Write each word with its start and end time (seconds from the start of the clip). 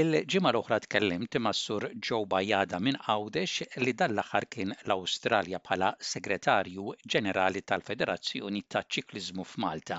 Il-ġimgħa 0.00 0.50
l-oħra 0.54 0.76
tkellimt 0.82 1.36
ma' 1.44 1.52
sur 1.60 1.84
Joe 2.08 2.26
Bajada 2.32 2.78
minn 2.88 2.98
Għawdex 3.12 3.64
li 3.84 3.92
dal-aħħar 4.02 4.44
kien 4.56 4.74
l-Awstralja 4.74 5.58
bħala 5.64 5.88
Segretarju 6.10 6.92
Ġenerali 7.14 7.62
tal-Federazzjoni 7.70 8.60
ta' 8.74 8.82
Ċiklizmu 8.96 9.46
f'Malta 9.54 9.98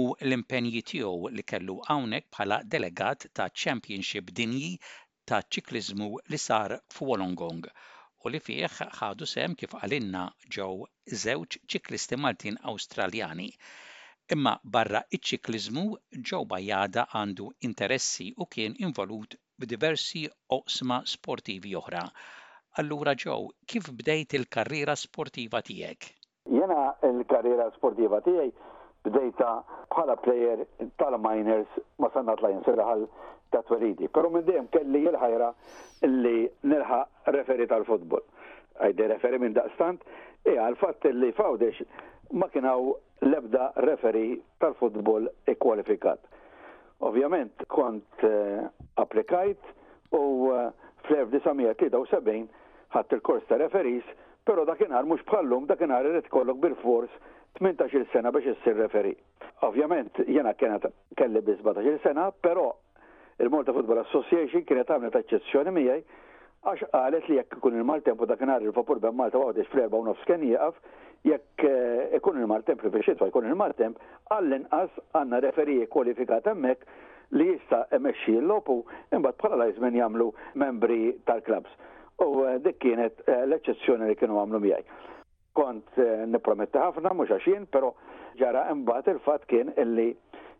u 0.00 0.02
l-impenji 0.26 0.82
tiegħu 0.92 1.32
li 1.38 1.44
kellu 1.52 1.76
hawnhekk 1.88 2.30
bħala 2.36 2.60
delegat 2.76 3.26
ta' 3.38 3.48
Championship 3.64 4.30
Dinji 4.42 4.68
ta' 5.32 5.40
ċikliżmu 5.56 6.08
li 6.34 6.40
sar 6.44 6.76
f'Wolongong 6.94 7.66
u 7.66 8.32
li 8.34 8.42
fih 8.46 8.68
ħadu 9.00 9.28
sem 9.34 9.58
kif 9.64 9.74
għalinna 9.80 10.22
ġew 10.58 10.70
żewġ 11.24 11.58
ċiklisti 11.74 12.20
Maltin 12.26 12.60
Awstraljani. 12.74 13.48
Imma 14.32 14.54
barra 14.64 15.02
iċ-ċikliżmu 15.12 15.82
Joe 16.24 16.46
Bajada 16.48 17.02
għandu 17.20 17.48
interessi 17.68 18.30
u 18.40 18.46
kien 18.48 18.72
involut 18.80 19.34
b'diversi 19.60 20.22
oqsma 20.56 21.02
sportivi 21.04 21.74
oħra. 21.76 22.00
Allura 22.80 23.12
Joe, 23.20 23.50
kif 23.68 23.90
bdejt 23.92 24.32
il-karriera 24.38 24.94
sportiva 24.96 25.60
tiegħek? 25.68 26.06
Jena 26.48 26.94
il-karriera 27.10 27.66
sportiva 27.76 28.22
tiegħi 28.24 28.48
bdejta 29.10 29.50
bħala 29.92 30.16
player 30.24 30.64
tal-miners 31.02 31.76
ma 32.00 32.08
sanna 32.16 32.38
tlajn 32.40 32.62
jinsirħal 32.62 33.04
ta' 33.52 33.60
tweridi. 33.68 34.08
Pero 34.08 34.30
minn 34.32 34.48
dejjem 34.48 34.72
kelli 34.72 35.04
jilħajra 35.04 35.50
ħajra 35.52 36.14
li 36.16 36.36
nilħa 36.72 37.02
referi 37.36 37.68
tal-futbol. 37.74 38.24
Għajdi 38.80 39.12
referi 39.12 39.44
minn 39.44 39.52
daqstant, 39.60 40.00
e 40.48 40.56
għal-fat 40.58 41.12
li 41.12 41.32
fawdex 41.36 41.84
ma 42.32 42.48
kienaw 42.48 42.96
lebda 43.20 43.72
referi 43.76 44.42
tal-futbol 44.58 45.28
e 45.44 45.56
kwalifikat. 45.56 46.18
Ovvjament 46.98 47.64
kont 47.66 48.22
uh, 48.22 48.30
eh, 48.30 48.64
applikajt 48.94 49.60
u 50.14 50.20
uh, 50.50 50.70
fl-1973 51.04 52.44
ħadd 52.94 53.16
il-kors 53.18 53.44
ta' 53.48 53.58
referis, 53.60 54.06
pero 54.46 54.64
dakinhar 54.64 55.04
mhux 55.04 55.24
bħallum 55.28 55.66
dakinhar 55.68 56.06
irrit 56.06 56.28
kollok 56.32 56.60
bil-fors 56.62 57.10
18 57.60 58.06
sena 58.12 58.30
biex 58.32 58.54
issir 58.54 58.76
referi. 58.78 59.14
Ovvjament 59.66 60.22
jena 60.28 60.54
kienet 60.54 60.86
kelli 61.16 61.42
bis 61.44 61.60
17 61.66 62.02
sena, 62.02 62.30
però 62.32 62.70
il-Malta 63.40 63.72
Football 63.74 64.04
Association 64.04 64.64
kienet 64.66 64.88
ta' 64.88 65.00
eċċezzjoni 65.02 65.76
miegħi 65.80 66.04
għax 66.64 66.86
qalet 66.94 67.26
li 67.28 67.36
jekk 67.36 67.58
ikun 67.58 67.74
il-maltempu 67.76 68.24
dakinhar 68.26 68.62
il-vapur 68.64 69.00
ben 69.02 69.12
Malta 69.16 69.36
waqgħod 69.40 69.66
fl-erba' 69.68 70.00
u 70.00 70.06
nofs 70.06 70.24
kien 70.24 70.40
jieqaf, 70.46 70.78
jekk 71.24 71.62
eh, 71.64 72.16
ikun 72.18 72.38
il-martemp 72.42 72.82
rifrixitwa 72.84 73.28
jkun 73.30 73.48
il-martemp, 73.48 73.96
għall-inqas 74.34 74.92
għanna 75.16 75.40
referije 75.44 75.88
kwalifikat 75.92 76.48
emmek 76.52 76.84
li 77.34 77.48
jista 77.54 77.84
emmeċi 77.96 78.36
l-lopu 78.42 78.82
imbat 79.16 79.38
bħala 79.40 79.70
jizmen 79.70 79.96
jamlu 79.96 80.30
membri 80.60 81.14
tal-klabs. 81.26 81.70
U 82.22 82.44
eh, 82.46 82.58
dik 82.64 82.76
kienet 82.84 83.22
eh, 83.24 83.40
l-eċezzjoni 83.48 84.10
li 84.12 84.18
kienu 84.20 84.40
għamlu 84.42 84.62
miegħi. 84.66 85.00
Kont 85.54 85.92
nipprometti 86.26 86.80
ħafna, 86.82 87.12
mux 87.14 87.30
għaxin, 87.30 87.68
pero 87.70 87.92
ġara 88.40 88.64
imbat 88.72 89.06
il-fat 89.12 89.44
kien 89.46 89.68
illi 89.78 90.08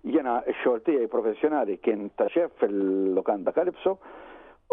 jena 0.06 0.36
tiegħi 0.46 1.08
professjonali 1.10 1.80
kien 1.82 2.04
ta' 2.14 2.28
xef 2.30 2.54
fil-lokanda 2.62 3.52
Kalipso, 3.56 3.96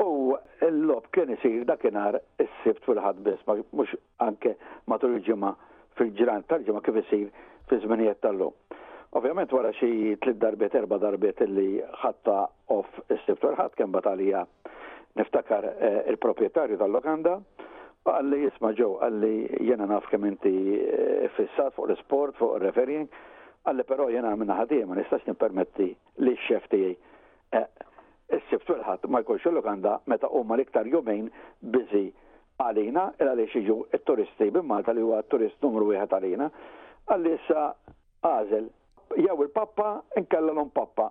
U 0.02 0.32
l-lob 0.64 1.10
kien 1.14 1.34
isir 1.36 1.66
dakinar 1.68 2.16
s-sibt 2.40 2.86
fil-ħad 2.88 3.18
bis, 3.26 3.42
mux 3.76 3.92
anke 4.24 4.54
matul 4.90 5.18
il-ġimma 5.18 5.50
fil-ġiran 6.00 6.46
tal-ġimma 6.50 6.82
kif 6.86 6.98
isir 7.04 7.28
fil-żminijiet 7.70 8.22
tal-lum. 8.24 8.54
Ovvjament 9.18 9.52
wara 9.52 9.74
xi 9.76 9.90
tliet 10.24 10.38
darbiet, 10.40 10.76
erba 10.76 10.98
darbiet 11.02 11.42
illi 11.44 11.82
ħatta 12.04 12.36
off 12.76 13.02
is-sibtur 13.12 13.58
ħadd 13.60 13.76
kemm 13.80 13.92
batalija 13.96 14.46
niftakar 15.20 15.68
eh, 15.74 16.00
il-proprjetarju 16.14 16.78
tal-lokanda 16.80 17.38
għalli 18.08 18.40
jisma 18.46 18.72
ġew 18.80 18.94
għalli 19.06 19.34
jena 19.68 19.86
naf 19.92 20.08
kemm 20.10 20.30
inti 20.32 20.54
eh, 20.80 21.28
fissat 21.36 21.76
fuq 21.76 21.92
l-sport, 21.94 22.38
fuq 22.40 22.56
il-referring, 22.62 23.10
għalli 23.68 23.86
però 23.90 24.08
jena 24.14 24.32
minna 24.38 24.58
ħadija 24.62 24.88
ma 24.90 24.96
nistax 25.02 25.28
nippermetti 25.28 25.92
li 26.24 26.36
x-xef 26.40 26.72
tiegħi. 26.76 26.92
Eh, 27.60 27.88
is 28.32 28.44
sift 28.48 28.70
ma 29.12 29.20
jkunx 29.20 29.44
il-lokanda 29.50 29.98
meta 30.08 30.30
huma 30.32 30.56
l-iktar 30.56 30.88
jumejn 30.88 31.26
biżi 31.74 32.06
għalina, 32.66 33.04
il-għalix 33.20 33.56
iġu 33.62 33.78
il-turisti 33.96 34.48
b'Malta 34.54 34.94
li 34.96 35.04
huwa 35.04 35.22
turist 35.30 35.58
numru 35.66 35.88
wieħed 35.92 36.16
għalina, 36.18 36.48
għalissa 37.14 37.64
għażel, 38.28 38.68
jew 39.24 39.46
il-pappa, 39.46 39.90
l-un 40.22 40.72
pappa. 40.76 41.10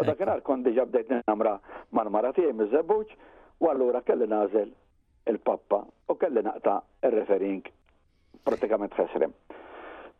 U 0.00 0.04
dakinhar 0.06 0.40
kont 0.42 0.66
diġà 0.66 0.86
bdejt 0.88 1.12
namra 1.28 1.54
mal-mara 1.94 2.32
tiegħi 2.34 2.54
miż-żebbuġ, 2.58 3.12
u 3.62 3.70
allura 3.70 4.00
kelli 4.02 4.26
nażel 4.30 4.70
il-pappa 5.30 5.82
u 6.10 6.16
kelli 6.18 6.42
naqta' 6.42 6.78
ir-referink 7.06 7.70
pratikament 8.44 8.96
ħesrem. 8.98 9.34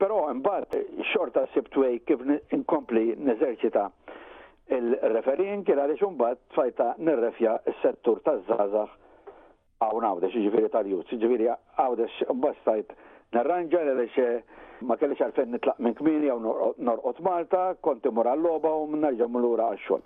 Però 0.00 0.22
mbagħad 0.32 0.82
xorta 1.10 1.44
sibtwej 1.54 1.98
kif 2.08 2.22
inkompli 2.56 3.16
neżerċita 3.20 3.88
il-referink, 4.76 5.68
għaliex 5.74 6.12
mbagħad 6.14 6.42
fajta 6.54 6.92
nirrefja 7.02 7.58
s-settur 7.74 8.22
taż-żgħażagħ 8.28 8.98
għaw 9.80 10.00
nawdex, 10.04 10.34
ġifiri 10.44 10.68
tal-jut, 10.74 11.12
ġifiri 11.22 11.46
għawdex, 11.80 12.26
bastajt, 12.42 12.90
narranġa 13.32 13.78
għalix 13.88 14.26
ma 14.88 14.96
kelli 15.00 15.16
għalfen 15.16 15.54
nitlaq 15.54 15.78
minn 15.84 15.94
kmini 15.96 16.28
għaw 16.28 16.74
norqot 16.84 17.22
Malta, 17.24 17.62
konti 17.84 18.12
mura 18.12 18.34
l-loba 18.36 18.74
u 18.76 18.84
mnaġa 18.92 19.28
mullura 19.32 19.70
għaxxol. 19.72 20.04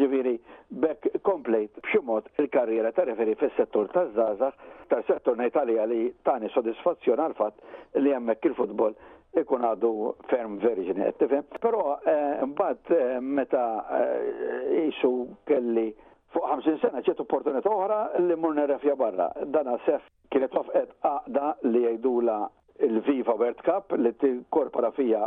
Ġifiri, 0.00 0.34
bekk 0.82 1.20
komplejt 1.28 1.78
bximot 1.86 2.30
il-karriera 2.42 2.90
ta' 2.96 3.04
referi 3.06 3.34
fis 3.38 3.54
settur 3.58 3.90
ta' 3.94 4.08
zazax 4.16 4.56
ta' 4.90 5.02
settur 5.06 5.38
Italija 5.46 5.84
li 5.86 6.02
tani 6.26 6.48
soddisfazzjon 6.54 7.20
għal-fat 7.22 7.60
li 8.02 8.10
jemmek 8.14 8.48
il-futbol 8.50 8.96
ikun 9.38 9.64
għadu 9.68 9.90
ferm 10.34 10.58
verġin, 10.66 11.04
Però 11.22 11.52
Pero, 11.60 11.80
eh, 12.04 12.42
mbagħad 12.42 12.96
eh, 12.98 13.20
meta 13.20 13.64
jisu 14.82 15.12
eh, 15.28 15.30
kelli 15.46 15.88
fuq 16.32 16.48
50 16.48 16.80
sena 16.80 17.02
ċiet 17.04 17.20
opportunità 17.20 17.68
oħra 17.68 17.96
li 18.24 18.34
mur 18.40 18.54
nerrefja 18.56 18.94
barra. 18.96 19.26
Dan 19.54 19.68
sef 19.86 20.04
kienet 20.32 20.54
wafqet 20.56 20.92
għaqda 21.04 21.50
li 21.72 21.82
jgħidula 21.86 22.36
il-Viva 22.88 23.34
World 23.38 23.60
Cup 23.66 23.92
li 24.00 24.14
t-korpora 24.20 24.90
fija 24.96 25.26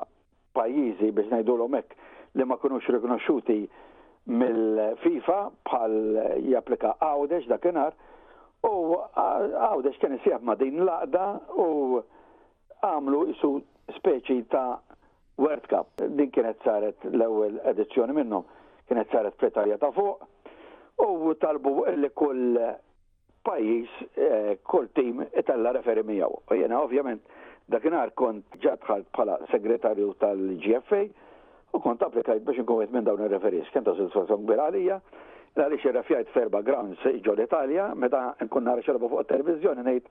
pajizi 0.56 1.12
biex 1.12 1.30
ngħidulhom 1.32 1.78
hekk 1.78 2.34
li 2.40 2.48
ma 2.50 2.58
kunux 2.62 2.88
rikonoxxuti 2.90 3.60
mill-FIFA 4.34 5.38
bħal 5.70 5.98
japplika 6.50 6.96
għawdex 7.06 7.48
dakinhar 7.52 7.94
u 8.66 8.98
għawdex 8.98 10.02
kien 10.02 10.18
isjab 10.18 10.44
ma 10.48 10.58
din 10.60 10.82
laqda 10.90 11.28
u 11.62 11.70
għamlu 12.90 13.26
isu 13.36 13.54
speċi 14.00 14.42
ta' 14.50 14.72
World 15.38 15.68
Cup. 15.70 15.92
Din 16.18 16.32
kienet 16.34 16.64
saret 16.66 17.04
l-ewwel 17.12 17.60
edizzjoni 17.70 18.16
minnhom. 18.18 18.46
Kienet 18.88 19.10
saret 19.12 19.36
pretarja 19.42 19.78
ta' 19.82 19.90
fuq, 19.92 20.24
u 20.98 21.34
talbu 21.40 21.86
li 21.96 22.10
kull 22.10 22.58
pajis, 23.46 23.90
eh, 24.18 24.58
kull 24.64 24.88
tim 24.94 25.24
talla 25.46 25.72
referi 25.72 26.04
miegħu. 26.06 26.40
U 26.52 26.56
jena 26.58 26.80
ovvjament 26.82 27.22
dakinhar 27.68 28.14
kont 28.16 28.46
ġadħalt 28.64 29.12
bħala 29.14 29.38
segretarju 29.52 30.14
tal-GFA 30.20 31.02
u 31.76 31.82
kont 31.82 32.04
applikajt 32.08 32.46
biex 32.48 32.64
nkun 32.64 32.92
minn 32.92 33.04
dawn 33.06 33.22
ir-referis. 33.28 33.70
Kenta 33.74 33.92
s 33.94 34.02
sitwazzjoni 34.06 34.46
kbir 34.48 34.62
għalija, 34.66 35.00
għaliex 35.56 35.90
irrafjajt 35.90 36.32
ferba 36.34 36.62
grounds 36.62 37.04
ġol 37.26 37.44
Italja, 37.44 37.92
meta 37.96 38.34
nkun 38.44 38.64
nara 38.66 38.82
xelbu 38.86 39.10
fuq 39.12 39.28
televizjoni 39.30 39.84
ngħid 39.86 40.10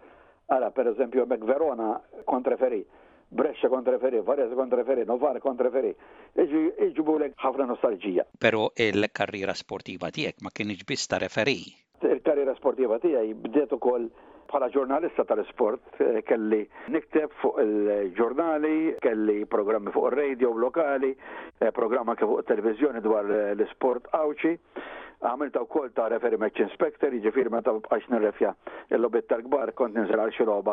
ara 0.55 0.71
per 0.71 0.93
eżempju 0.93 1.25
mek 1.27 1.45
Verona 1.49 1.97
kont 2.29 2.47
referi 2.53 2.85
Brescia 3.29 3.69
kontra 3.69 3.99
Ferri, 3.99 4.21
Varese 4.21 4.55
kontra 4.55 4.85
Ferri, 4.85 5.05
Novara 5.05 5.41
kontra 5.41 5.71
Ferri. 5.75 5.95
Iġibu 6.39 7.17
lek 7.23 7.35
ħafna 7.41 7.67
nostalġija. 7.73 8.27
Pero 8.41 8.69
il-karriera 8.79 9.55
sportiva 9.59 10.11
tiegħek 10.15 10.45
ma 10.45 10.53
kienx 10.55 10.85
biss 10.89 11.09
ta' 11.11 11.19
referi. 11.23 11.59
Il-karriera 12.05 12.55
sportiva 12.59 12.99
tiegħi 13.03 13.35
bdiet 13.47 13.73
ukoll 13.79 14.09
bħala 14.53 14.69
ġurnalista 14.71 15.25
tal-sport 15.27 15.97
eh, 16.05 16.21
kelli 16.29 16.61
nikteb 16.95 17.33
fuq 17.41 17.59
il-ġurnali, 17.65 18.77
kelli 19.03 19.41
programmi 19.51 19.91
fuq 19.95 20.13
il-radio 20.13 20.53
lokali, 20.67 21.15
eh, 21.59 21.73
programma 21.75 22.15
kif 22.15 22.29
fuq 22.31 22.45
il-televizjoni 22.45 23.03
dwar 23.03 23.25
l-sport 23.57 24.11
awċi 24.15 24.55
għamilta 25.31 25.63
u 25.65 25.69
kol 25.71 25.89
ta' 25.97 26.09
referiment 26.13 26.59
inspector, 26.61 27.15
ġifir 27.25 27.49
ma 27.53 27.63
ta' 27.65 27.75
bħax 27.77 28.09
nirrefja 28.13 28.53
il 28.95 29.01
lobiet 29.03 29.27
tal-gbar, 29.33 29.73
kont 29.79 29.97
ninżel 29.97 30.21
għal 30.21 30.73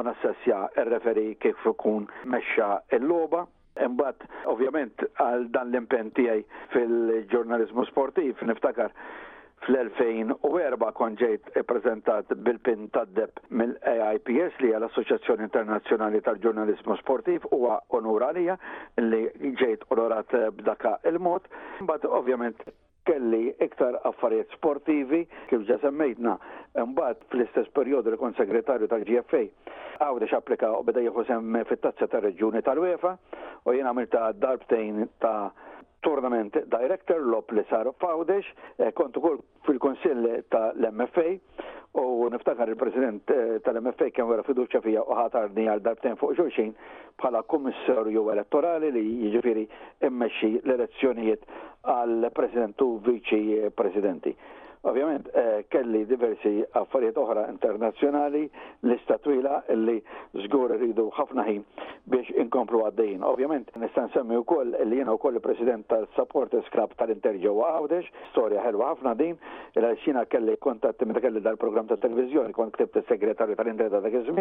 u 0.00 0.04
nassessja 0.06 0.60
il-referi 0.82 1.34
kif 1.42 1.64
ikun 1.74 2.08
mexxa 2.24 2.70
il-loba. 2.96 3.46
Imbat, 3.80 4.24
ovvjament, 4.50 5.04
għal 5.22 5.44
dan 5.54 5.70
l-impen 5.70 6.10
tiegħi 6.16 6.42
fil-ġurnalizmu 6.72 7.84
sportiv, 7.88 8.36
niftakar 8.44 8.90
fl-2004 9.64 10.90
kon 10.96 11.16
ġejt 11.20 11.54
prezentat 11.68 12.32
bil-pin 12.44 12.88
tad-deb 12.92 13.40
mill-AIPS 13.50 14.58
li 14.64 14.72
għal 14.74 14.88
Associazzjoni 14.88 15.44
Internazzjonali 15.46 16.20
tal-Ġurnalizmu 16.26 16.96
Sportiv 17.00 17.44
u 17.52 17.62
onur 17.98 18.24
għalija 18.30 18.56
li 19.06 19.24
ġejt 19.62 19.86
onorat 19.96 20.32
b'daka 20.60 20.98
il-mod. 21.12 21.48
Imbat, 21.80 22.08
ovvjament 22.08 22.64
kelli 23.10 23.52
iktar 23.60 23.96
affarijiet 24.06 24.52
sportivi, 24.54 25.24
kif 25.50 25.64
ġa 25.68 25.80
semmejtna, 25.82 26.36
mbagħad 26.92 27.24
fl-istess 27.32 27.72
perjodu 27.74 28.12
li 28.12 28.18
kont 28.20 28.38
segretarju 28.38 28.86
tal-GFA, 28.92 29.40
għawde 30.04 30.28
applika 30.38 30.70
u 30.78 30.84
beda 30.86 31.02
jħu 31.08 31.24
sem 31.30 31.56
fit-tazza 31.70 32.06
tar-reġjuni 32.12 32.62
tal-UEFA 32.66 33.14
u 33.66 33.74
jien 33.74 33.88
għamilta 33.90 34.28
darbtejn 34.46 35.08
ta' 35.24 35.50
tournament 36.02 36.52
director 36.74 37.20
l-op 37.20 37.50
li 37.52 37.64
sar 37.68 37.88
fawdex, 38.00 38.44
eh, 38.78 38.92
kontu 38.92 39.20
kol 39.20 39.38
fil-konsill 39.66 40.26
ta' 40.48 40.72
l-MFA 40.76 41.26
u 42.00 42.28
niftakar 42.32 42.68
il-president 42.70 43.30
eh, 43.34 43.58
tal-MFA 43.66 44.10
kien 44.14 44.28
vera 44.30 44.44
fiduċa 44.46 44.80
fija 44.84 45.02
u 45.02 45.16
ħatarni 45.18 45.66
għal 45.72 45.82
darbtejn 45.88 46.18
fuq 46.20 46.36
xulxin 46.38 46.72
bħala 47.20 47.42
komissarju 47.50 48.24
elettorali 48.34 48.92
li 48.94 49.04
jiġifieri 49.26 49.66
immexxi 50.08 50.54
l-elezzjonijiet 50.64 51.44
għal 51.90 52.30
president 52.36 52.82
u 52.86 52.96
viċi 53.06 53.70
presidenti. 53.76 54.34
Ovvjament, 54.82 55.28
eh, 55.34 55.62
kelli 55.68 56.06
diversi 56.08 56.62
affarijiet 56.72 57.18
oħra 57.20 57.42
internazzjonali 57.52 58.40
li 58.88 58.94
statwila 59.02 59.58
li 59.76 59.96
żgur 60.46 60.72
rridu 60.78 61.04
ħafna 61.18 61.44
ħin 61.44 61.58
biex 62.08 62.30
inkomplu 62.40 62.80
għaddejjin. 62.86 63.20
Ovvjament, 63.28 63.68
nista' 63.76 64.06
nsemmi 64.06 64.38
wkoll 64.40 64.72
li 64.88 65.02
jiena 65.02 65.12
wkoll 65.18 65.36
president 65.44 65.84
tal-Supporters 65.92 66.70
Club 66.72 66.94
tal 66.96 67.12
interġo 67.12 67.52
Għawdex, 67.68 68.08
storja 68.30 68.64
ħelwa 68.64 68.88
ħafna 68.94 69.12
din, 69.20 69.36
il 69.76 69.88
xina 70.06 70.24
kelli 70.32 70.56
kontatti 70.56 71.04
me 71.10 71.20
kelli 71.20 71.44
dal 71.44 71.60
program 71.60 71.92
tal-televizjoni, 71.92 72.56
kont 72.56 72.72
klibt 72.78 72.96
is-segretarju 73.02 73.58
tal 73.60 73.68
interġo 73.74 74.00
ta' 74.06 74.16
iż 74.16 74.32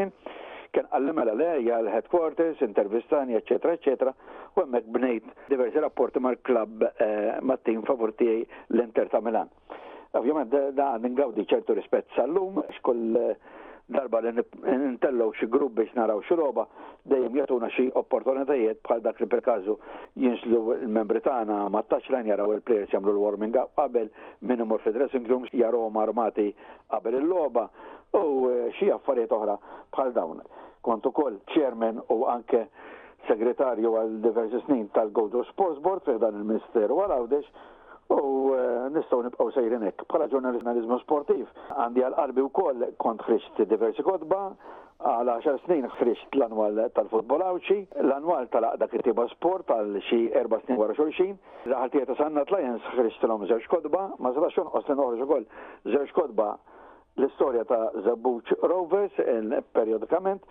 kien 0.70 0.86
għallimela 0.94 1.34
le 1.36 1.46
għal-headquarters, 1.74 2.60
intervistani, 2.62 3.34
eccetera, 3.36 3.74
eccetera, 3.74 4.14
u 4.56 4.62
hemmhekk 4.62 4.88
bnejt 4.94 5.28
diversi 5.50 5.82
rapporti 5.84 6.22
mal-klub 6.24 6.86
eh, 6.96 7.38
mat-tim 7.42 7.82
favur 7.88 8.14
tiegħi 8.16 8.46
l-Inter 8.76 9.10
ta' 9.12 9.20
Milan. 9.26 9.50
Ovvjament 10.18 10.50
da 10.74 10.96
ingawdi 11.06 11.44
ċertu 11.50 11.76
rispett 11.78 12.08
sal-lum, 12.16 12.64
xkull 12.80 13.18
eh, 13.20 13.34
darba 13.94 14.24
li 14.26 14.32
nintellow 14.34 15.32
xi 15.38 15.46
grupp 15.54 15.76
biex 15.78 15.94
naraw 15.98 16.24
xi 16.26 16.38
roba, 16.40 16.64
dejjem 17.12 17.36
jagħtuna 17.38 17.70
xi 17.76 17.86
opportunitajiet 18.02 18.80
bħal 18.88 19.04
dak 19.06 19.22
li 19.22 19.28
perkażu 19.34 19.76
jinslu 20.24 20.64
l-membri 20.80 21.22
tagħna 21.26 21.60
ma 21.76 21.84
taxran 21.94 22.30
jaraw 22.30 22.56
il-plejers 22.56 22.90
jagħmlu 22.94 23.14
l-warming 23.14 23.58
up 23.62 23.76
qabel 23.78 24.10
minn 24.50 24.66
imur 24.66 24.82
fi 24.84 24.96
dressing 24.98 25.30
rooms 25.30 25.54
jarhom 25.58 25.98
armati 26.04 26.48
qabel 26.94 27.20
il-logħba 27.22 27.68
u 28.18 28.46
eh, 28.50 28.68
xi 28.82 28.90
affarijiet 28.98 29.38
oħra 29.38 29.60
bħal 29.94 30.14
dawn. 30.18 30.42
Kont 30.82 31.06
ukoll 31.12 31.38
chairman 31.54 32.02
u 32.14 32.24
anke 32.34 32.66
segretarju 33.30 33.94
għal 34.00 34.18
diversi 34.26 34.58
snin 34.66 34.88
tal-Goldo 34.96 35.46
Sports 35.54 35.82
Board 35.86 36.08
fi 36.10 36.18
il-Ministeru 36.18 36.98
għal 37.06 37.18
għawdex 37.20 37.60
u 38.10 38.54
eh, 38.58 38.90
nistaw 38.94 39.22
nibqaw 39.24 39.52
sejrinek. 39.54 40.02
Bħala 40.10 40.26
ġurnalizmu 40.34 40.98
sportiv 41.04 41.46
għandi 41.78 42.04
għal 42.08 42.16
qalbi 42.18 42.46
wkoll 42.48 42.86
kont 43.02 43.22
ħriġt 43.28 43.62
diversi 43.70 44.02
kotba, 44.06 44.40
għal 45.06 45.30
10 45.46 45.62
snin 45.68 45.86
ħriġt 46.00 46.40
l-anwal 46.40 46.82
tal-futbol 46.98 47.44
awċi, 47.52 47.84
l-anwal 48.02 48.50
tal-aqda 48.54 48.88
kittiba 48.96 49.28
sport 49.36 49.70
għal 49.72 50.00
xi 50.10 50.24
erba 50.42 50.58
snin 50.66 50.80
wara 50.82 50.98
xulxin, 50.98 51.38
raħaltija 51.70 52.10
ta' 52.10 52.18
Sanna 52.20 52.44
t-lajens 52.50 52.90
ħriġt 52.98 53.28
l-om 53.30 53.46
zewġ 53.54 53.70
kodba, 53.76 54.08
ma 54.18 54.34
sarax 54.36 54.58
jonqos 54.58 54.90
li 54.90 54.98
uħra 54.98 55.30
ukoll 55.30 55.46
zewġ 55.94 56.14
kodba 56.18 56.50
l-istorja 57.20 57.64
ta' 57.70 57.92
Zabuċ 58.08 58.58
Rovers 58.66 59.66
periodikament 59.78 60.44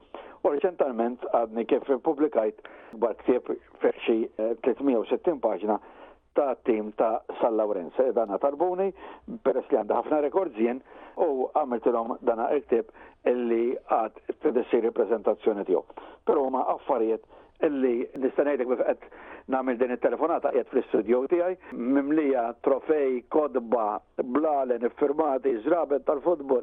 u 0.47 0.55
reċentalment 0.55 1.27
għadni 1.35 1.67
kif 1.67 1.91
publikajt 2.07 2.61
bar 3.03 3.19
ktieb 3.25 3.51
ferxi 3.83 4.21
360 4.39 5.17
eh, 5.19 5.41
paġna 5.43 5.81
ta' 6.39 6.57
tim 6.63 6.95
ta' 6.95 7.25
San 7.41 7.57
Lawrence, 7.57 7.99
e, 8.07 8.13
dana 8.15 8.39
Tarbuni, 8.39 8.93
peress 9.43 9.67
li 9.73 9.79
għanda 9.81 9.97
ħafna 9.99 10.21
u 10.37 10.45
jien, 10.55 10.79
u 11.19 11.49
għamiltilom 11.59 12.15
dana 12.23 12.47
il-tib 12.55 12.93
illi 13.27 13.75
għad 13.91 14.21
t-dessi 14.45 14.79
reprezentazzjoni 14.87 15.65
tiegħu. 15.67 15.83
Però 16.31 16.45
ma 16.55 16.63
affarijiet 16.77 17.25
illi 17.67 18.07
nistanajdek 18.23 18.71
bifqet 18.71 19.03
namil 19.51 19.81
din 19.81 19.91
il-telefonata 19.97 20.53
għed 20.55 20.71
fl-studio 20.71 21.25
tijaj, 21.33 21.57
mimlija 21.73 22.45
trofej 22.63 23.25
kodba 23.35 23.99
blalen 24.23 24.87
firmati 25.03 25.57
zrabet 25.67 26.07
tal-futbol 26.07 26.63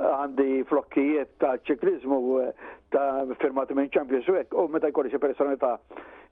għandi 0.00 0.62
flokkijiet 0.70 1.34
ta' 1.42 1.56
ċiklizmu 1.68 2.20
ta' 2.94 3.24
firmat 3.42 3.70
minn 3.76 3.90
Champions 3.92 4.28
Week 4.32 4.54
u 4.56 4.64
meta 4.72 4.88
jkolli 4.88 5.10
xi 5.12 5.20
personalità 5.20 5.74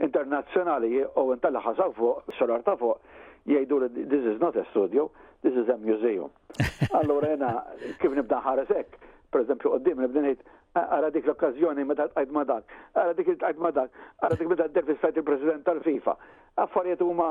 internazzjonali 0.01 1.03
u 1.05 1.27
intelli 1.35 1.61
ħasaw 1.61 1.93
fuq 1.99 2.33
solar 2.39 2.65
ta' 2.65 2.79
fuq 2.81 3.03
jgħidu 3.51 3.83
li 3.83 4.07
this 4.09 4.25
is 4.33 4.41
not 4.41 4.57
a 4.57 4.65
studio, 4.71 5.11
this 5.43 5.53
is 5.57 5.69
a 5.73 5.77
museum. 5.81 6.33
Allura 7.03 7.35
jena 7.35 7.53
kif 8.01 8.12
nibda 8.17 8.41
ħares 8.45 8.69
hekk, 8.73 8.99
pereżempju 9.33 9.75
qoddim 9.77 10.03
nibda 10.05 10.25
ngħid 10.25 10.45
ara 10.81 11.11
dik 11.11 11.27
l-okkazjoni 11.29 11.85
meta 11.85 12.09
tqajt 12.12 12.33
ma 12.33 12.45
dak, 12.49 12.67
ara 12.97 13.15
dik 13.17 13.31
tqajt 13.41 13.61
ma 13.61 13.73
dak, 13.77 13.93
ara 14.25 14.37
dik 14.37 14.51
meta 14.53 14.69
dderfistajt 14.71 15.17
il-President 15.21 15.65
tal-FIFA. 15.69 16.17
Affarijiet 16.65 17.01
huma 17.05 17.31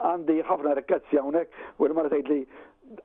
għandi 0.00 0.38
ħafna 0.46 0.74
rekkazzja 0.80 1.22
hawnhekk 1.22 1.66
u 1.80 1.88
l-mara 1.88 2.10
tgħid 2.12 2.28
li 2.34 2.42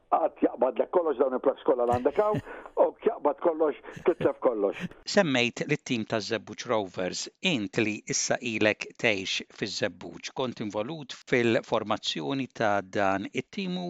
għat 0.10 0.40
jaqbad 0.44 0.80
lek 0.82 0.90
kollox 0.96 1.18
dawn 1.22 1.36
il-plaf 1.38 1.60
skola 1.62 1.86
l-għandekaw, 1.86 2.38
u 2.82 2.86
jaqbad 3.06 3.42
kollox, 3.44 3.78
titlef 4.08 4.40
kollox. 4.44 4.86
Semmejt 5.16 5.62
li 5.70 5.78
tim 5.88 6.06
ta' 6.10 6.20
Zebbuċ 6.26 6.66
Rovers, 6.72 7.26
int 7.52 7.78
li 7.84 7.96
issa 8.14 8.38
ilek 8.54 8.88
teħx 9.02 9.46
fiż 9.60 9.76
Zebbuċ, 9.84 10.34
kont 10.40 10.64
involut 10.66 11.16
fil-formazzjoni 11.30 12.48
ta' 12.62 12.80
dan 12.82 13.30
it-timu, 13.32 13.86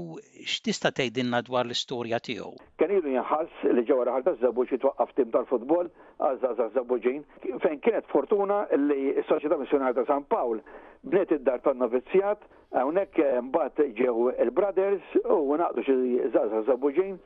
x'tista' 0.46 0.92
tgħidilna 0.98 1.44
dwar 1.48 1.70
l-istorja 1.70 2.20
tiegħu? 2.28 2.54
Kien 2.82 2.92
ilu 2.98 3.16
jinħass 3.16 3.68
li 3.78 3.86
ġewwa 3.92 4.10
raħal 4.12 4.28
ta' 4.30 4.36
Zebbuċ 4.44 4.76
jitwaqqaf 4.78 5.16
tim 5.20 5.32
tal-futbol 5.38 5.92
għazza 6.18 6.70
Zabuġin, 6.76 7.24
fejn 7.60 7.80
kienet 7.84 8.06
fortuna 8.08 8.62
li 8.72 9.12
s 9.20 9.26
soċieta 9.28 9.58
Missionarja 9.60 9.98
ta' 10.06 10.14
San 10.14 10.24
Pawl 10.32 10.62
bnet 11.04 11.34
id-dar 11.36 11.60
tan 11.64 11.80
novizzjat, 11.84 12.40
hawnhekk 12.72 13.20
eh, 13.20 13.42
mbat 13.44 13.82
ġew 13.98 14.30
il-Brothers 14.46 15.18
u 15.26 15.58
naqdu 15.60 15.84
xi 15.84 15.98
żgħażagħ 16.30 16.70
Zabuġin 16.70 17.18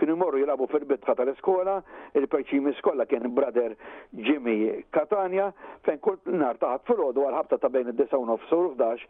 kienu 0.00 0.16
jmorru 0.16 0.40
jilabu 0.40 0.68
fil-bitħa 0.72 1.16
tal-iskola, 1.20 1.76
il-perċim 2.16 2.70
iskola 2.72 3.04
kien 3.10 3.28
brother 3.36 3.76
Jimmy 4.16 4.80
Katania, 4.96 5.50
fejn 5.84 6.00
kull 6.00 6.18
nar 6.40 6.56
taħat 6.62 6.88
fil-ħodu 6.88 7.28
għal-ħabta 7.28 7.60
ta' 7.64 7.72
bejn 7.74 7.92
id-disa 7.92 8.16
u 8.16 8.24
nofsu 8.30 8.62
u 8.62 8.70
11 8.78 9.04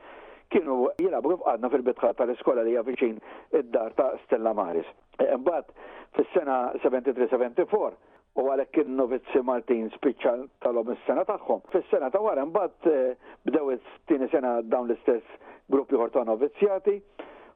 kienu 0.50 0.80
jilabu 0.98 1.36
kif 1.36 1.46
għadna 1.52 1.70
fil-bitħa 1.76 2.10
tal-iskola 2.18 2.66
li 2.66 2.74
javiċin 2.74 3.22
id-dar 3.60 3.94
ta' 3.98 4.12
Stella 4.24 4.50
Maris. 4.56 4.90
Eh, 5.22 5.30
mbat 5.38 5.70
fis-sena 6.16 6.62
73-74 6.82 8.17
u 8.38 8.42
għalhekk 8.52 8.70
kinnu 8.76 8.94
novizzi 8.94 9.40
Martin 9.42 9.88
spiċċa 9.96 10.32
talhom 10.62 10.92
is-sena 10.92 11.24
tagħhom. 11.26 11.62
Fis-sena 11.72 12.06
ta' 12.14 12.20
wara 12.22 12.44
mbagħad 12.46 12.86
eh, 12.86 13.16
bdew 13.48 13.72
it 13.74 13.88
tini 14.06 14.28
sena 14.30 14.60
dawn 14.62 14.86
l-istess 14.86 15.24
gruppi 15.72 15.98
ħor 15.98 16.12
ta' 16.14 16.22
novizzjati 16.28 16.94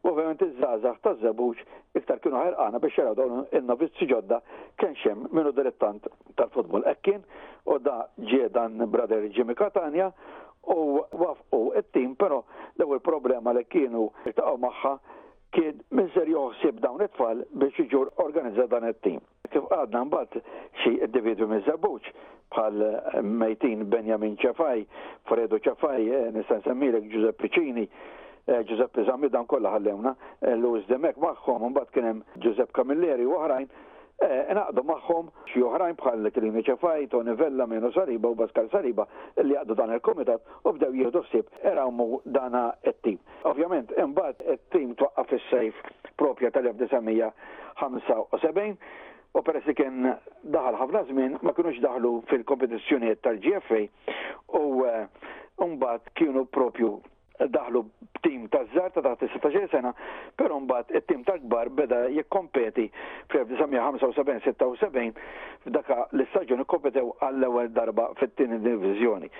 u 0.02 0.10
ovvjament 0.10 0.42
iż-żgħażagħ 0.48 0.96
taż-żebuġ 1.06 1.62
iktar 2.00 2.18
kienu 2.24 2.40
ħerqana 2.42 2.80
biex 2.82 2.98
jaraw 2.98 3.14
dawn 3.20 3.36
in-novizzi 3.60 4.08
ġodda 4.10 4.40
kien 4.82 4.96
xem 5.04 5.22
minnu 5.30 5.52
dilettant 5.54 6.08
tal-futbol 6.40 6.88
ekkin 6.90 7.22
u 7.70 7.78
da 7.78 8.00
ġie 8.32 8.48
dan 8.56 8.82
brader 8.90 9.28
Jimmy 9.36 9.54
Katania 9.54 10.08
u 10.74 10.98
wafqu 11.20 11.62
il 11.78 11.86
tim 11.94 12.16
pero 12.18 12.42
l-ewwel 12.74 13.04
problema 13.06 13.54
li 13.54 13.62
kienu 13.70 14.10
irtaqgħu 14.26 14.58
magħha 14.66 14.96
kien 15.54 15.78
min 15.94 16.10
ser 16.16 16.26
joħsib 16.34 16.82
dawn 16.82 17.06
it-tfal 17.06 17.46
biex 17.54 17.84
iġur 17.86 18.10
organizza 18.26 18.66
dan 18.72 18.88
it-tim 18.90 19.20
kif 19.52 19.68
għadna 19.70 20.02
mbagħad 20.08 20.40
xi 20.82 20.92
individwi 21.06 21.46
minn 21.48 21.68
bħal 22.52 22.76
mejtin 23.24 23.80
Benjamin 23.88 24.34
Ċafaj, 24.42 24.80
Fredo 25.28 25.56
Ċafaj, 25.64 26.02
eh, 26.12 26.26
nistan 26.34 26.58
nsemmilek 26.60 27.04
Giuseppe 27.08 27.48
Cini, 27.48 27.84
eh, 27.86 28.62
Giuseppe 28.68 29.00
Zammi 29.08 29.28
dan 29.32 29.46
kollha 29.48 29.70
ħallewna, 29.72 30.12
eh, 30.42 30.54
Luis 30.60 30.84
Demek 30.90 31.16
magħhom, 31.16 31.70
mbatt 31.72 31.88
kien 31.94 32.06
hemm 32.10 32.20
Giuseppe 32.44 32.72
Camilleri 32.80 33.24
u 33.24 33.32
oħrajn 33.38 33.66
naqdu 34.22 34.82
maħħom 34.86 35.30
xi 35.50 35.62
oħrajn 35.66 35.96
bħal 35.98 36.22
Klini 36.30 36.60
Ċafaj, 36.62 37.08
Toni 37.10 37.34
Vella, 37.34 37.64
Meno 37.66 37.88
Sariba 37.90 38.30
u 38.30 38.36
Baskar 38.38 38.68
Sariba 38.70 39.02
li 39.42 39.56
għaddu 39.58 39.74
dan 39.74 39.90
il-komitat 39.96 40.38
u 40.62 40.70
bdew 40.76 40.92
jieħdu 41.00 41.18
ħsieb 41.30 41.46
erawmu 41.72 42.20
dana 42.36 42.68
it-tim. 42.86 43.18
Ovvjament, 43.48 43.90
imbagħad 43.98 44.38
it-tim 44.54 44.92
twaqqaf 45.00 45.26
fis-sejf 45.32 45.74
propja 46.20 46.48
tal-1975 46.54 48.78
u 49.32 49.40
peressi 49.44 49.72
kien 49.78 50.04
daħal 50.54 50.76
ħafna 50.80 51.00
żmien 51.08 51.38
ma 51.40 51.54
kienux 51.56 51.78
daħlu 51.84 52.10
fil-kompetizzjonijiet 52.28 53.22
tal-GFA 53.24 53.78
u 54.58 54.62
eh, 54.88 55.06
mbagħad 55.64 56.12
kienu 56.18 56.42
propju 56.56 56.90
daħlu 57.54 57.80
tim 58.22 58.44
ta' 58.52 58.60
zzar 58.72 58.92
ta' 58.94 59.02
taħt 59.02 59.24
16 59.32 59.70
sena, 59.72 59.94
però 60.38 60.58
mbagħad 60.62 60.92
it-tim 61.00 61.24
tal-kbar 61.26 61.70
beda 61.80 62.02
jikkompeti 62.18 62.84
fl-1975-76 63.32 65.16
f'daka 65.64 65.96
l-istaġun 66.12 66.62
ikkompetew 66.66 67.08
għall-ewwel 67.26 67.72
darba 67.78 68.10
fit-tieni 68.20 68.60
diviżjoni. 68.68 69.32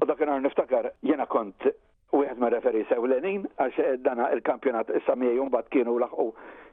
U 0.00 0.08
dak 0.08 0.22
kien 0.22 0.32
niftakar 0.46 0.92
jiena 1.02 1.26
kont 1.26 1.66
u 2.12 2.24
għed 2.24 2.40
ma 2.42 2.48
referi 2.52 2.84
sewlenin, 2.90 3.44
għax 3.60 3.80
dana 4.04 4.30
il-kampjonat 4.34 4.90
samija 5.06 5.36
jumbat 5.38 5.68
kienu 5.74 5.92
laħu 6.02 6.30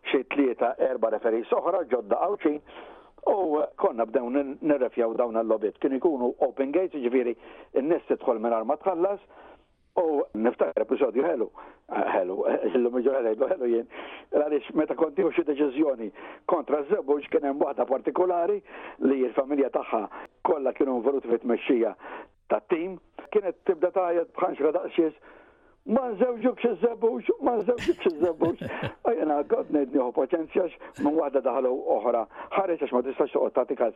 xie 0.09 0.23
tlieta 0.33 0.73
erba 0.89 1.11
referi 1.13 1.43
soħra, 1.51 1.83
ġodda 1.91 2.21
għawċin, 2.25 2.59
u 3.27 3.59
konna 3.81 4.05
b'dew 4.07 4.29
nirrefjaw 4.63 5.13
dawn 5.19 5.37
l-lobit. 5.43 5.77
Kienu 5.83 5.99
jkunu 5.99 6.31
open 6.47 6.71
gates, 6.73 6.97
ġifiri, 7.03 7.35
n-nis 7.81 8.05
tidħol 8.07 8.39
minn 8.41 8.55
arma 8.55 8.77
tħallas, 8.81 9.19
u 9.97 10.21
niftakar 10.37 10.83
episodju 10.85 11.23
ħelu, 11.25 11.47
ħelu, 12.13 12.35
l-lum 12.69 12.97
ħelu, 13.01 13.47
ħelu 13.49 13.69
jien, 13.71 13.87
għalix 14.37 14.69
meta 14.77 14.93
konti 14.95 15.25
u 15.25 15.31
xie 15.33 15.45
deċizjoni 15.47 16.09
kontra 16.53 16.83
z-zebuġ 16.85 17.25
kienem 17.33 17.57
waħda 17.61 17.85
partikolari 17.89 18.59
li 19.07 19.23
l-familja 19.25 19.71
taħħa 19.73 20.03
kolla 20.45 20.73
kienu 20.77 20.99
involuti 21.01 21.31
fit-mexxija 21.33 21.95
ta' 22.53 22.61
tim 22.69 22.99
kienet 23.37 23.57
tibda 23.69 23.91
tajed 23.93 24.29
bħanx 24.35 24.65
għadaqxiex 24.71 25.35
ma 25.87 26.01
nżewġuk 26.11 26.57
xizzebux, 26.59 27.27
ma 27.47 27.53
nżewġuk 27.61 27.99
xizzebux. 28.03 28.63
Għajna, 29.07 29.35
għad 29.35 29.53
għod 29.55 29.93
għu 29.97 30.07
paċenzjax 30.17 30.73
ma 31.05 31.13
għadda 31.29 31.41
daħlu 31.45 31.69
uħra. 31.71 32.23
oħra. 32.23 32.23
għax 32.65 32.91
ma 32.95 33.01
tistax 33.05 33.31
toqgħod 33.35 33.53
tagħtikas 33.55 33.93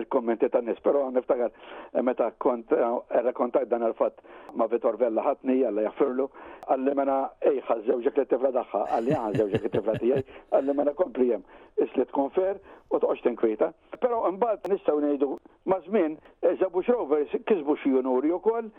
il-kommenti 0.00 0.50
ta' 0.52 0.60
nis, 0.66 0.82
pero 0.84 1.04
għan 1.06 1.16
niftakar 1.16 1.52
eh, 1.96 2.02
meta 2.04 2.28
kont 2.42 2.74
eh, 2.76 3.22
rekontajt 3.28 3.70
dan 3.72 3.86
il 3.88 3.94
fat 4.00 4.18
ma 4.54 4.66
Vitor 4.72 4.98
Vella 5.00 5.22
ħatni 5.30 5.60
għalla 5.64 5.86
jaffirlu, 5.86 6.26
għalli 6.74 6.94
mena 7.00 7.16
ejħa 7.52 7.78
żewġek 7.86 8.18
li 8.20 8.26
tifla 8.34 8.50
daħħa, 8.60 8.82
għalli 8.98 9.16
għan 9.20 9.38
żewġek 9.40 9.68
li 9.68 9.72
tifla 9.78 9.96
tiegħi, 10.02 10.40
għalli 10.50 10.76
mena 10.82 10.92
komplijem, 10.98 11.44
jem. 11.46 11.86
Isli 11.88 12.04
tkun 12.12 12.34
fer 12.36 12.60
u 12.90 12.98
toqgħodx 13.00 13.24
tinkwita. 13.24 13.70
Però 14.02 14.26
mbagħad 14.34 14.74
nistgħu 14.76 14.98
ngħidu 15.06 15.32
mażmin, 15.66 15.92
żmien 16.02 16.16
eh, 16.42 16.58
Zabush 16.58 16.88
Rovers 16.88 17.28
kisbu 17.46 17.74
xi 17.74 17.88
unuri 17.92 18.32
wkoll 18.32 18.70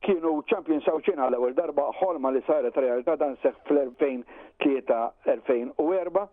kienu 0.00 0.34
champions 0.50 0.84
sawċina 0.86 1.26
l 1.30 1.34
ewwel 1.38 1.54
darba 1.56 1.82
ħolma 1.98 2.28
li 2.32 2.42
saret 2.46 2.76
realtà 2.76 3.16
dan 3.16 3.36
seħ 3.44 3.52
fl-2003-2004 3.68 6.26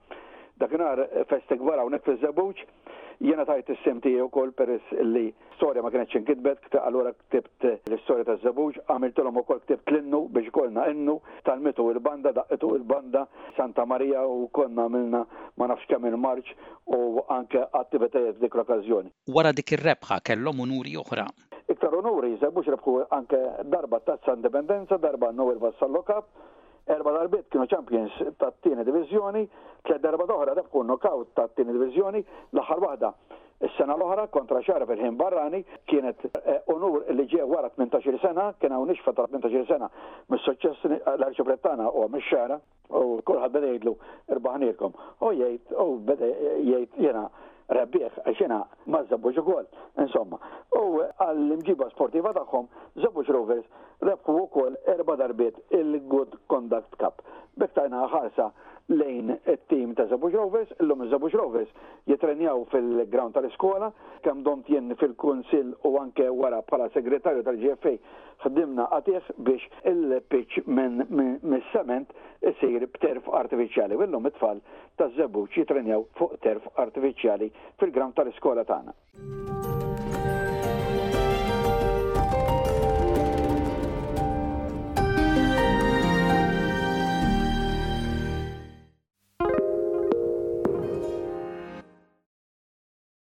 dakinhar 0.63 0.99
eh, 1.05 1.09
festi 1.31 1.55
gwara 1.61 1.81
hawnhekk 1.85 2.05
fiż 2.11 2.19
żebuġ 2.27 2.55
Jena 3.23 3.45
tajt 3.47 3.69
is 3.71 3.77
semti 3.85 4.11
u 4.21 4.25
wkoll 4.27 4.51
peris 4.57 4.83
li 5.13 5.29
storja 5.55 5.81
ma 5.81 5.91
kienetx 5.91 6.67
kta 6.67 6.81
allura 6.87 7.13
ktibt 7.15 7.63
l-istorja 7.87 8.25
ta' 8.27 8.51
għamiltolom 8.91 9.37
u 9.39 9.43
ukoll 9.45 9.61
ktibt 9.63 9.87
l-innu 9.93 10.23
biex 10.35 10.51
kolna 10.51 10.87
innu, 10.91 11.15
tal-mitu 11.47 11.85
il-banda, 11.93 12.33
daqqitu 12.35 12.73
il-banda 12.75 13.23
Santa 13.55 13.85
Marija 13.85 14.25
u 14.27 14.47
konna 14.51 14.83
għamilna 14.89 15.23
ma 15.57 15.67
nafx 15.71 15.87
kemm 15.93 16.05
il-marċ 16.11 16.51
u 16.99 17.23
anke 17.37 17.63
attivitajiet 17.81 18.41
dik 18.43 18.53
l-okkażjoni. 18.55 19.13
Wara 19.31 19.53
dik 19.53 19.71
ir-rebħa 19.77 20.19
kellhom 20.27 20.59
unuri 20.65 20.97
oħra. 21.05 21.29
Iktar 21.71 21.95
unuri, 21.97 22.35
Zabuġ 22.43 22.73
rebħu 22.75 22.99
anke 23.15 23.39
darba 23.71 24.03
tazza 24.05 24.35
indipendenza, 24.35 24.97
darba 24.99 25.31
n-nowel 25.31 25.57
vassal 25.63 25.91
lokab, 25.95 26.27
erba 26.85 27.11
darbit 27.11 27.47
kienu 27.49 27.65
champions 27.65 28.13
ta' 28.37 28.51
t-tieni 28.53 28.83
divizjoni, 28.85 29.47
tliet 29.85 30.01
darba 30.05 30.27
oħra 30.35 30.53
rebħu 30.57 30.83
knockout 30.85 31.31
ta' 31.33 31.47
t-tieni 31.49 31.73
divizjoni, 31.73 32.21
l-aħħar 32.53 32.83
waħda. 32.85 33.11
Is-sena 33.65 33.93
l-oħra 33.95 34.27
kontra 34.29 34.59
xara 34.61 34.85
fil-ħin 34.85 35.15
barrani 35.17 35.61
kienet 35.87 36.19
eh, 36.43 36.59
onur 36.75 37.05
li 37.15 37.23
ġie 37.31 37.41
wara 37.47 37.69
18 37.71 38.19
sena, 38.21 38.49
kien 38.59 38.73
hawn 38.75 38.89
nixfa 38.91 39.13
ta' 39.15 39.25
18 39.31 39.63
sena 39.69 39.89
mis-suċċess 40.29 40.85
l 40.85 41.47
Brettana 41.47 41.87
u 41.89 42.05
mix-xara 42.11 42.59
u 42.99 43.21
kulħadd 43.25 43.55
beda 43.55 43.69
jgħidlu 43.71 43.95
irbaħnilkom. 44.35 44.93
U 45.25 45.31
jgħid 45.31 45.73
u 45.81 45.87
beda 46.05 46.29
jgħid 46.29 47.01
jena 47.07 47.25
rebbieħ 47.69 48.19
għaxina 48.29 48.59
ma 48.91 48.99
zabbuġu 49.09 49.41
ukoll, 49.41 49.65
insomma. 50.03 50.37
U 50.77 51.01
għall-imġiba 51.05 51.87
sportiva 51.95 52.33
tagħhom 52.37 52.67
Zabuġ 53.03 53.31
Rovers 53.33 53.65
rebħu 54.05 54.35
ukoll 54.45 54.77
erba 54.93 55.15
darbiet 55.21 55.57
il-Good 55.73 56.37
Conduct 56.51 56.97
Cup. 57.01 57.23
Bektajna 57.59 58.05
ħarsa 58.11 58.49
lejn 58.91 59.33
it-tim 59.49 59.93
ta' 59.97 60.05
Zabuġ 60.11 60.33
Rovers, 60.37 60.69
l-lum 60.79 61.05
Zabux 61.09 61.33
Rovers 61.33 61.69
jitrenjaw 62.09 62.65
fil-ground 62.71 63.33
tal-iskola, 63.35 63.89
kam 64.25 64.43
dont 64.45 64.67
jen 64.69 64.91
fil-konsil 64.99 65.71
u 65.89 65.95
anke 66.01 66.27
wara 66.29 66.59
bħala 66.69 66.89
segretarju 66.93 67.45
tal-GFA 67.47 67.95
ħdimna 68.45 68.87
għatieħ 68.99 69.33
biex 69.47 69.67
il-pitch 69.93 70.63
minn 70.67 71.01
mis-sement 71.41 72.13
jisir 72.45 72.85
b'terf 72.97 73.29
artificiali. 73.33 73.97
Illum 74.05 74.29
it-tfal 74.29 74.61
ta' 75.01 75.09
Zabux 75.17 75.55
jitrenjaw 75.57 76.05
fuq 76.19 76.37
terf 76.45 76.67
artificiali 76.77 77.49
fil-ground 77.81 78.15
tal-iskola 78.19 78.67
tagħna. 78.69 79.64